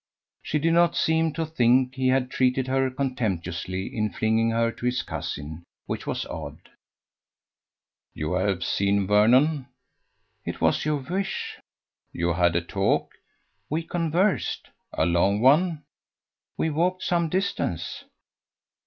[0.41, 4.87] She did not seem to think he had treated her contemptuously in flinging her to
[4.87, 6.57] his cousin, which was odd.
[8.15, 9.67] "You have seen Vernon?"
[10.43, 11.59] "It was your wish."
[12.11, 13.11] "You had a talk?"
[13.69, 15.83] "We conversed." "A long one?"
[16.57, 18.03] "We walked some distance."